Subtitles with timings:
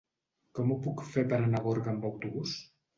[0.59, 2.61] Com ho puc fer per anar a Gorga amb autobús?